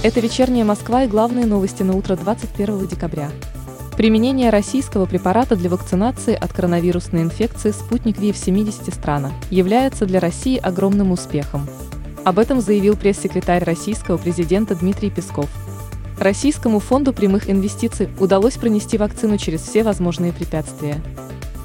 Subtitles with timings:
[0.00, 3.32] Это вечерняя Москва и главные новости на утро 21 декабря.
[3.96, 10.20] Применение российского препарата для вакцинации от коронавирусной инфекции «Спутник Ви» в 70 странах является для
[10.20, 11.68] России огромным успехом.
[12.24, 15.50] Об этом заявил пресс-секретарь российского президента Дмитрий Песков.
[16.20, 21.02] Российскому фонду прямых инвестиций удалось пронести вакцину через все возможные препятствия.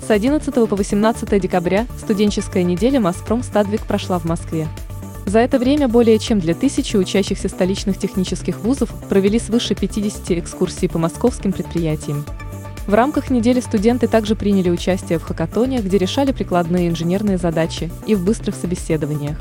[0.07, 4.67] С 11 по 18 декабря студенческая неделя Моспром Стадвик прошла в Москве.
[5.33, 10.87] За это время более чем для тысячи учащихся столичных технических вузов провели свыше 50 экскурсий
[10.87, 12.23] по московским предприятиям.
[12.85, 18.13] В рамках недели студенты также приняли участие в хакатоне, где решали прикладные инженерные задачи, и
[18.13, 19.39] в быстрых собеседованиях.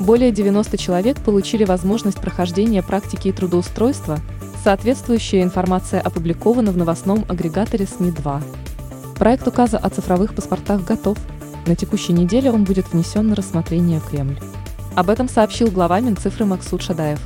[0.00, 4.18] Более 90 человек получили возможность прохождения практики и трудоустройства,
[4.64, 8.42] соответствующая информация опубликована в новостном агрегаторе СМИ-2.
[9.20, 11.16] Проект указа о цифровых паспортах готов.
[11.66, 14.40] На текущей неделе он будет внесен на рассмотрение в Кремль.
[14.94, 17.18] Об этом сообщил глава Минцифры Максут Шадаев.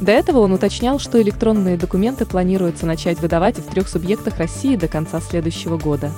[0.00, 4.88] До этого он уточнял, что электронные документы планируется начать выдавать в трех субъектах России до
[4.88, 6.10] конца следующего года.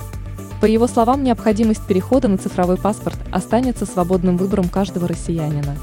[0.59, 5.77] По его словам, необходимость перехода на цифровой паспорт останется свободным выбором каждого россиянина.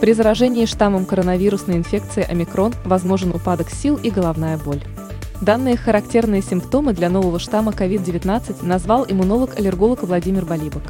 [0.00, 4.82] При заражении штаммом коронавирусной инфекции омикрон возможен упадок сил и головная боль.
[5.42, 10.82] Данные характерные симптомы для нового штамма COVID-19 назвал иммунолог-аллерголог Владимир Балибок.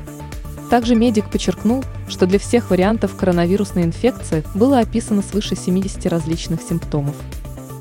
[0.71, 7.15] Также медик подчеркнул, что для всех вариантов коронавирусной инфекции было описано свыше 70 различных симптомов.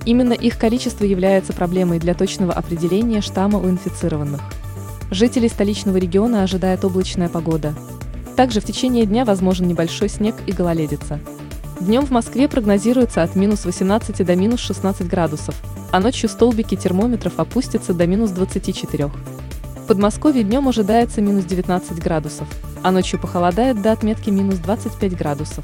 [0.06, 4.42] Именно их количество является проблемой для точного определения штамма у инфицированных.
[5.12, 7.74] Жителей столичного региона ожидает облачная погода.
[8.38, 11.20] Также в течение дня возможен небольшой снег и гололедица.
[11.82, 15.56] Днем в Москве прогнозируется от минус 18 до минус 16 градусов,
[15.92, 19.12] а ночью столбики термометров опустятся до минус 24.
[19.88, 22.46] Подмосковье днем ожидается минус 19 градусов,
[22.84, 25.64] а ночью похолодает до отметки минус 25 градусов.